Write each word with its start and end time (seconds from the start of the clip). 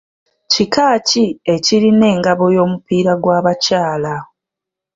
Kika 0.51 0.87
ki 1.07 1.23
ekirina 1.53 2.05
engabo 2.13 2.45
y’omupiira 2.55 3.11
gw’abakyala? 3.21 4.15